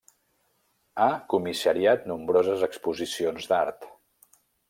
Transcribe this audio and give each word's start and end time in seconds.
Ha 1.03 1.09
comissariat 1.33 2.09
nombroses 2.13 2.65
exposicions 2.69 3.49
d'art. 3.53 3.87